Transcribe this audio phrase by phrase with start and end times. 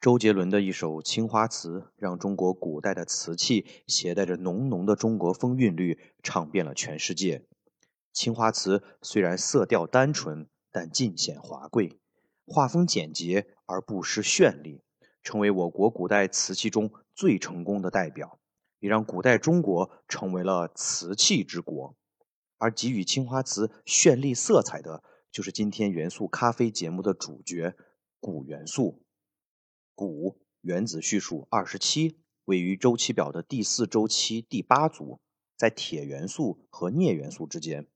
[0.00, 7.44] 周杰伦的一首《青花瓷》，让中国古代的瓷器携带着浓浓的中国风韵律，唱遍了全世界。
[8.12, 11.98] 青花瓷虽然色调单纯，但尽显华贵，
[12.46, 14.82] 画风简洁而不失绚丽，
[15.24, 18.38] 成为我国古代瓷器中最成功的代表，
[18.78, 21.96] 也让古代中国成为了瓷器之国。
[22.58, 27.74] 而给予青花瓷绚丽色彩的，就是今天元素咖啡节目的主角——
[28.22, 29.02] 钴元素。
[29.98, 35.18] 钴原子序数二十七，位于周期表的第四周期第八组，
[35.56, 37.88] 在铁元素和镍元素之间。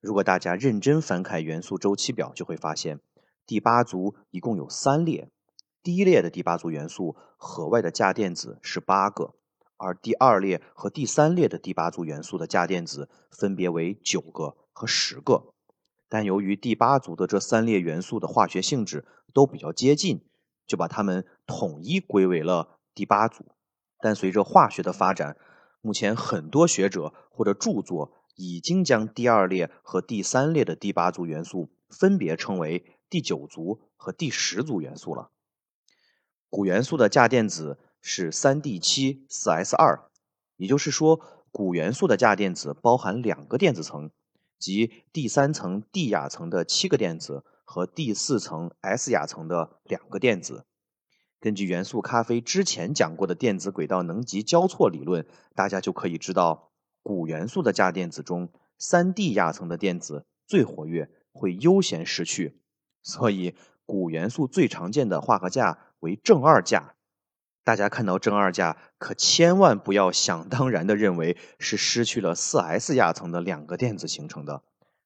[0.00, 3.00] 如果大家认真翻开元素周期表，就会发现
[3.46, 5.30] 第八组一共有三列。
[5.82, 9.34] 第一列的第八组元素核外的价电子是八个，
[9.78, 15.54] 而第二列和第三列的第八组元素的价电子分别为九个和十个。
[16.10, 20.26] 但由于第八组的这三列元素的化学性质都比较接近。
[20.70, 23.44] 就把它们统一归为了第八组，
[23.98, 25.36] 但随着化学的发展，
[25.80, 35.32] 目前很多学者或者著作已经将第二列和第三列的第八组元素分别称为第九组和第十组元素了。
[36.50, 40.08] 钴元素的价电子是三 d 七四 s 二，
[40.56, 44.12] 也就是说，钴元素的价电子包含两个电子层，
[44.56, 47.42] 即第三层 d 亚层的七个电子。
[47.70, 50.64] 和第四层 s 亚层的两个电子，
[51.38, 56.72] 根据元素咖啡之前讲过的电子轨道能级交错理论，大家就可以知道，
[57.04, 62.60] 钴元素的价电子中，三 d 亚层的电子最活跃，会优先失去。
[63.04, 63.54] 所以，
[63.86, 66.96] 钴元素最常见的化合价为正二价。
[67.62, 74.64] 大家看到正二价，可千万不要想当然的认为是失去了四 s 亚层的两个电子形成的。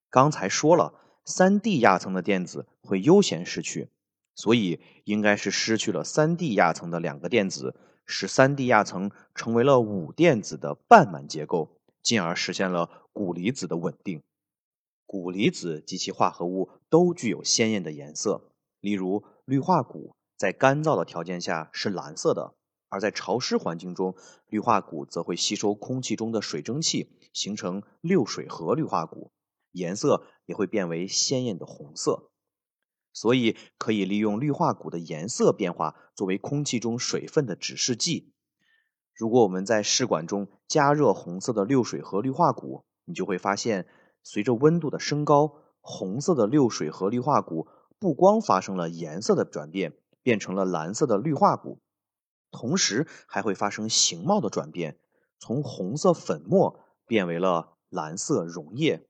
[0.09, 0.95] 刚才说了。
[1.25, 3.89] 三 d 亚层的电子会优先失去，
[4.35, 7.75] 所以应该是失去了三 d 亚层的两个电子，
[8.05, 14.23] 使三 d 亚层成为了五电子的半满结构，进而实现了钴离子的稳定。
[15.07, 22.55] 钴离子及其化合物都具有鲜艳的颜色，例如氯化钴在干燥的条件下是蓝色的，
[22.91, 24.15] 而在潮湿环境中，
[24.49, 29.31] 氯化钴则会吸收空气中的水蒸气，形成六水合氯化钴。
[29.73, 32.31] 颜色也会变为鲜艳的红色，
[33.13, 38.33] 所以可以利用氯化钴的颜色变化作为空气中水分的指示剂。
[39.15, 43.87] 如果我们在试管中加热红色的六水合氯化钴，你就会发现，
[44.23, 47.67] 随着温度的升高，红色的六水合氯化钴
[47.99, 51.79] 不光发生了颜色的转变，变成了蓝色的氯化钴，
[52.51, 54.99] 同时还会发生形貌的转变，
[55.39, 59.07] 从红色粉末变为了蓝色溶液。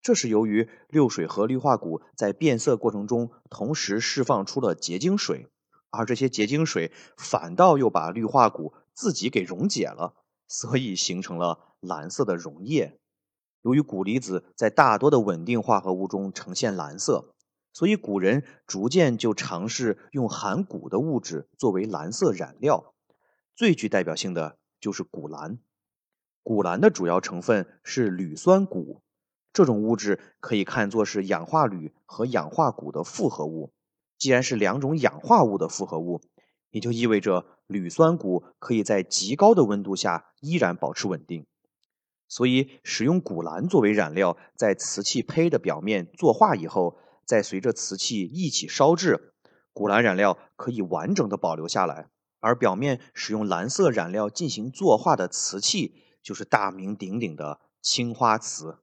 [0.00, 5.48] 这是由于六水合氯化钴在变色过程中同时释放出了结晶水，
[5.90, 10.14] 而这些结晶水反倒又把氯化钴自己给溶解了，
[10.46, 12.98] 所以形成了蓝色的溶液。
[13.62, 17.34] 由于钴离子在大多的稳定化合物中呈现蓝色，
[17.72, 22.94] 所以古人逐渐就尝试用含钴的物质作为蓝色染料。
[23.54, 25.58] 最具代表性的就是钴蓝。
[26.44, 29.02] 钴蓝的主要成分是铝酸钴。
[29.52, 33.72] 这种物质可以看作是氧化铝和氧化钴的复合物。
[34.18, 36.20] 既然是两种氧化物的复合物，
[36.70, 41.46] 也就意味着铝酸钴可以在极高的温度下依然保持稳定。
[42.26, 49.32] 所以，使用钴蓝作为染料，在瓷器胚的表面作画以后，再随着瓷器一起烧制，
[49.72, 52.08] 钴蓝染料可以完整的保留下来。
[52.40, 58.78] 而表面使用蓝色染料进行作画的瓷器，就是大名鼎鼎的青花瓷。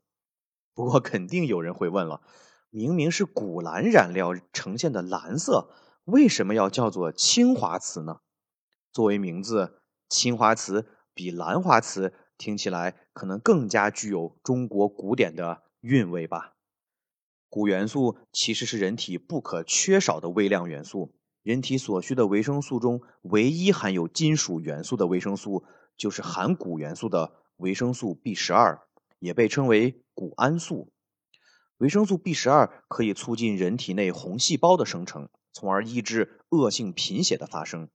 [0.75, 2.22] 不过，肯定有人会问了：
[2.69, 5.69] 明明是钴蓝染料呈现的蓝色，
[6.04, 8.19] 为什么要叫做青花瓷呢？
[8.92, 16.56] 作为名字，青花瓷比兰花瓷听起来可能更加具有中国古典的韵味吧。
[17.50, 25.63] 钴元素其实是人体不可缺少的微量元素，人体所需的维生素中唯一含有金属元素的维生素，
[25.95, 28.81] 就是含钴元素的维生素 B 十二。
[29.20, 30.92] 也被称为谷氨素，
[31.78, 37.90] 维生素 B 十二可以促进人体内红细胞的生成，从而抑制恶性贫血的发生。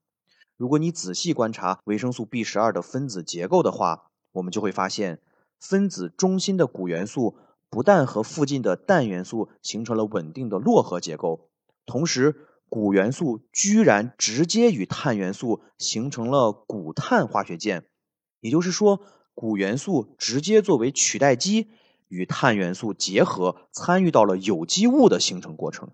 [0.56, 5.20] 如果你仔细观察维生素 B 十二的分子结构的话，我们就会发现，
[5.58, 7.36] 分子中心的钴元素
[7.70, 11.48] 不但和附近的氮元素形成了稳定的络合结构，
[11.86, 17.86] 同时钴元素居然直接与碳元素形成了钴碳化学键，
[18.40, 19.00] 也就是说，
[19.40, 21.68] 钴元素直接作为取代基
[22.08, 25.88] 与碳元素结合，参与到了有机物的形成过程。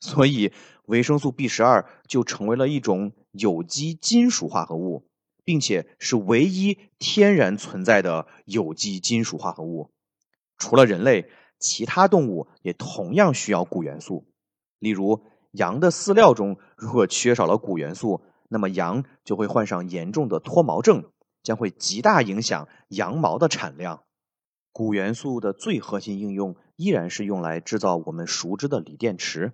[0.00, 0.52] 所以，
[0.86, 5.04] 维生素 B 十二就成为了一种有机金属化合物，
[5.44, 9.90] 并且是唯一天然存在的有机金属化合物。
[10.56, 11.28] 除了人类，
[11.60, 14.26] 其他动物也同样需要钴元素。
[14.80, 15.22] 例如，
[15.52, 21.04] 羊的饲料中如果缺少了钴元素，那么羊就会患上严重的脱毛症，
[21.42, 24.02] 将会极大影响羊毛的产量。
[24.72, 29.52] 钴元素的最核心应用依然是用来制造我们熟知的锂电池。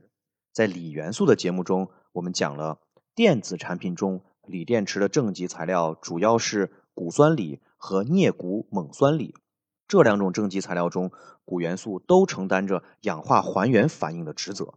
[0.53, 2.79] 在锂元素的节目中，我们讲了
[3.15, 9.35] 电子产品中锂电池的正极材料主要是钴酸锂和镍钴锰酸锂。
[9.89, 11.11] 这两种正极材料中，
[11.45, 14.75] 钴元素都承担着氧化还原反应的职责。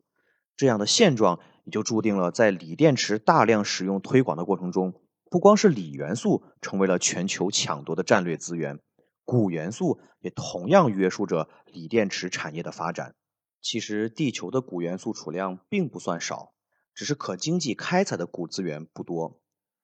[0.55, 4.93] 这样的现状也就注定了，在锂电池大量使用推广的过程中，
[5.29, 8.79] 不光是锂元素成为了全球抢夺的战略资源，
[9.25, 13.15] 钴元素也同样约束着锂电池产业的发展。
[13.61, 16.53] 其实，地球的钴元素储量并不算少，
[16.93, 19.41] 只是可经济开采的钴资源不多。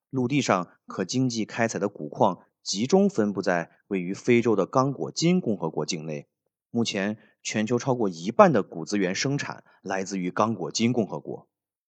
[0.09, 6.29] 陆地上可经济开采的钴矿集中分布在位于非洲的刚果金共和国境内。
[6.69, 11.49] 目前，全球超过一半的钴资源生产来自于刚果金共和国。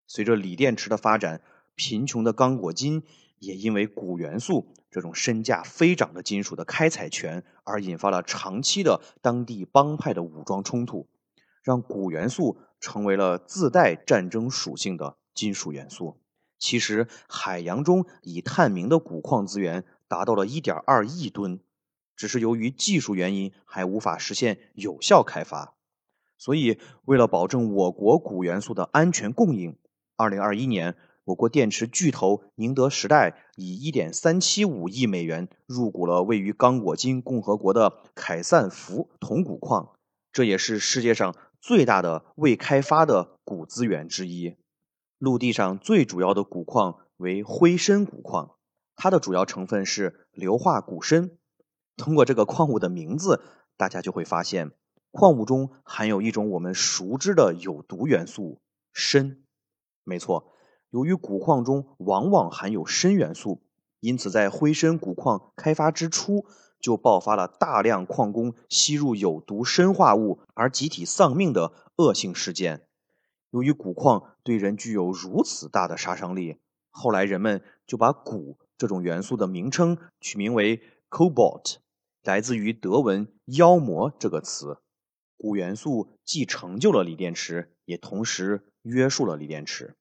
[0.06, 1.40] 随着锂电池的发展，
[1.74, 3.04] 贫穷的刚果金
[3.38, 11.08] 也因为钴元素这种身价飞涨的金属的开采权，而引发了长期的当地帮派的武装冲突。
[11.62, 16.17] 让钴元素成为了自带战争属性的金属元素。
[16.58, 21.61] 其实，海洋中已探明的钴矿资源达到了1.2亿吨，
[22.17, 25.75] 只是由于技术原因还无法实现有效开发。
[26.38, 29.76] 所以，为了保证我国钴元素的安全供应
[30.17, 30.96] ，2021年，
[31.28, 39.92] 我国电池巨头宁德时代以1.375亿美元入股了位于刚果金共和国的凯散福铜钴矿，
[40.32, 41.34] 这也是世界上。
[41.60, 44.56] 最大的未开发的钴资源之一，
[45.19, 48.54] 陆地上最主要的钴矿为灰砷钴矿，
[48.96, 51.36] 它的主要成分是硫化钴砷。
[51.98, 53.42] 通过这个矿物的名字，
[53.76, 54.70] 大家就会发现，
[55.10, 58.62] 矿物中含有一种我们熟知的有毒元素
[58.94, 59.42] 砷。
[60.04, 60.54] 没错，
[60.90, 63.62] 由于钴矿中往往含有砷元素，
[64.00, 66.46] 因此在辉砷钴矿开发之初。
[66.81, 72.87] 就爆发了大量矿工吸入有毒砷化物而集体丧命的恶性事件。
[73.50, 76.58] 由于钴矿对人具有如此大的杀伤力，
[76.91, 80.81] 后来人们就把钴这种元素的名称取名为
[81.11, 81.79] cobalt，
[82.23, 83.26] 来自于德文
[83.58, 84.79] “妖魔”这个词。
[85.37, 89.96] 钴元素既成就了锂电池，也同时约束了锂电池，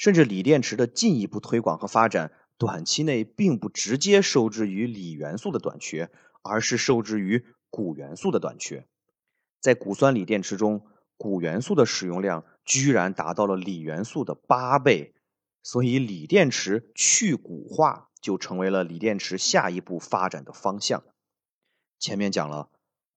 [0.00, 2.32] 甚至锂电池的进一步推广和发展。
[2.56, 6.10] 短期内并不直接受制于锂元素的短缺，
[6.42, 8.86] 而是受制于钴元素的短缺。
[9.60, 10.86] 在钴酸锂电池中，
[11.18, 15.14] 钴元素的使用量居然达到了锂元素的八倍，
[15.62, 21.04] 所以锂电池去钴化就成为了锂电池下一步发展的方向。
[21.98, 22.70] 前面讲了，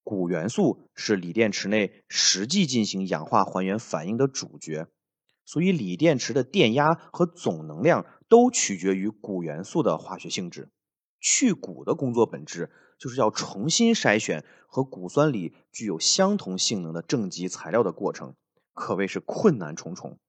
[0.04, 4.88] 钴元素是锂电池内实际进行氧化还原反应的主角。
[5.46, 10.70] 所以，锂电池的电压和总能量都取决于钴元素的化学性质。
[11.20, 18.36] 去钴的工作本质就是要重新筛选和钴酸锂具有相同性能的正极材料的过程，
[18.74, 20.20] 可谓是困难重重。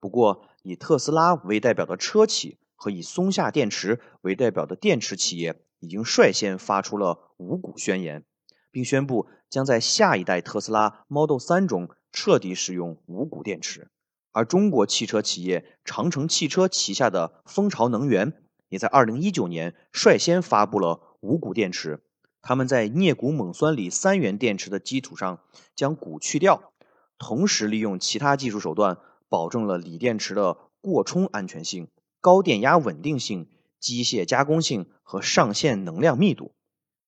[0.00, 8.24] 不过，以特斯拉为代表的车企和以松下电池为代表的电池企业已经率先发出了无钴宣言，
[8.70, 13.90] 并宣布将在下一代特斯拉 Model 3中彻底使用无钴电池。
[14.32, 18.32] 而中国汽车企业长城汽车旗下的蜂巢能源，
[18.68, 22.02] 也在二零一九年率先发布了无钴电池。
[22.40, 25.40] 他们在镍钴锰酸锂三元电池的基础上，
[25.76, 26.72] 将钴去掉，
[27.18, 28.98] 同时利用其他技术手段，
[29.28, 31.88] 保证了锂电池的过充安全性、
[32.20, 33.48] 高电压稳定性、
[33.78, 36.52] 机械加工性和上限能量密度。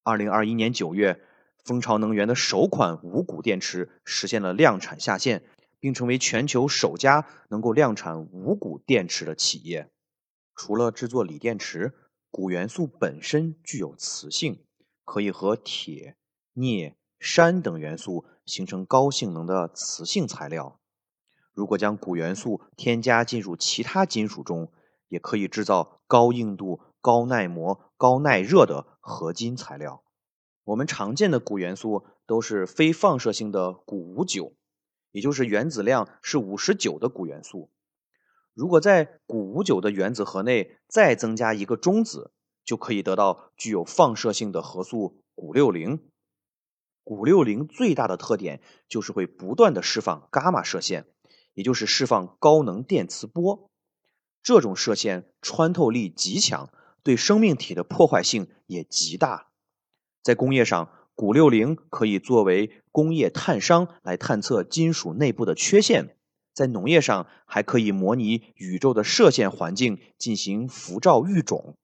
[0.05, 1.21] 二零二一年九月，
[1.65, 5.43] 蜂巢能源的首款无钴电池实现了量产下线。
[5.85, 9.91] 并成为全球首家能够量产无钴电池的企业。
[10.55, 11.93] 除了制作锂电池，
[12.31, 14.65] 钴元素本身具有磁性，
[15.05, 16.17] 可以和铁、
[16.55, 20.81] 镍、砷等元素形成高性能的磁性材料。
[21.53, 24.73] 如果将钴元素添加进入其他金属中，
[25.09, 30.03] 也可以制造高硬度、高耐磨、高耐热的合金材料。
[30.65, 34.55] 我们常见的钴元素都是非放射性的钴五九，
[35.15, 37.71] 也就是原子量是五十九的钴元素。
[38.53, 42.33] 如果在钴五九的原子核内再增加一个中子，
[42.65, 46.11] 就可以得到具有放射性的核素钴六零。
[47.05, 51.07] 钴六零最大的特点就是会不断的释放伽马射线，
[51.53, 53.71] 也就是释放高能电磁波。
[54.43, 56.71] 这种射线穿透力极强，
[57.05, 59.53] 对生命体的破坏性也极大。
[60.25, 66.07] 在工业上，钴六零可以作为工业探伤来探测金属内部的缺陷；
[66.53, 71.77] 在农业上，还可以模拟宇宙的射线环境进行辐照育种。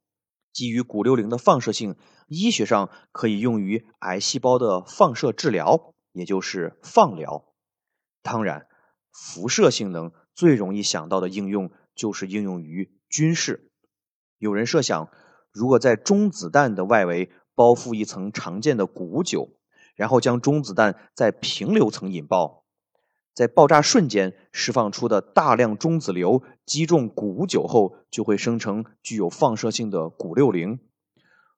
[0.53, 1.95] 基于钴六零的放射性，
[2.27, 7.45] 医学上可以用于癌细胞的放射治疗，也就是放疗。
[8.23, 8.67] 当然，
[9.13, 13.71] 辐射性能最容易想到的应用就是应用于军事。
[14.39, 15.09] 有人设想，
[15.53, 17.31] 如果在中子弹的外围，
[17.61, 19.51] 包覆一层常见的钴五九，
[19.95, 22.65] 然后将中子弹在平流层引爆，
[23.35, 30.79] 在爆炸瞬间释放出的大量中子流击中钴五九后，就会生成具有放射性的钴六零。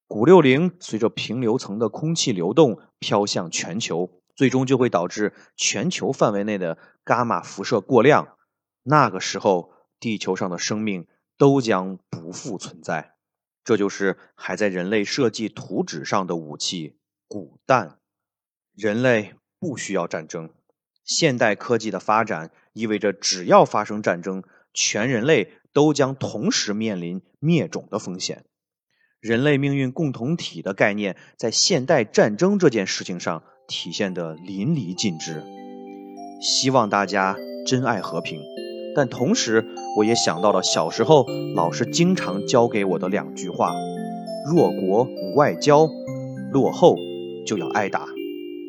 [0.08, 8.36] 钴六零随着平流层的空气流动飘向全球，最终就会导致全球范围内的伽马辐射过量。
[8.82, 11.06] 那个时候，地球上的生命
[11.38, 13.14] 都将不复存在。
[13.64, 16.96] 这就是还在人类设计图纸上的武器——
[17.28, 17.98] 古弹。
[18.74, 20.50] 人类不需要战争。
[21.04, 24.42] 现代科技的发展意味着，只要发生战争，
[24.72, 28.44] 全人类都将同时面临灭种的风险。
[29.20, 35.44] 人类命运共同体的概念，在现代战争这件事情上体现得淋漓尽致。
[36.40, 38.40] 希望大家珍爱和平。
[38.94, 43.74] 但同时，我也想到了小时候老师经常教给我的两句话：
[44.50, 45.88] 弱国无外交，
[46.52, 46.96] 落后
[47.46, 48.06] 就要挨打。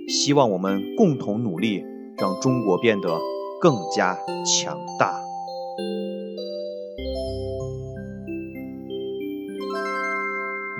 [0.07, 1.83] 希望我们共同努力，
[2.17, 3.19] 让中国变得
[3.61, 5.21] 更加强大。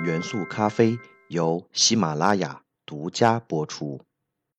[0.04, 0.98] 元素咖啡
[1.28, 4.00] 由喜马拉雅独家播出。